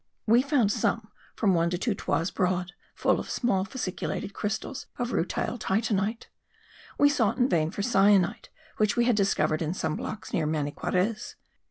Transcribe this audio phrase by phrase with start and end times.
[0.25, 5.11] We found some from one to two toises broad, full of small fasciculated crystals of
[5.11, 6.25] rutile titanite.
[6.97, 11.35] We sought in vain for cyanite, which we had discovered in some blocks near Maniquarez.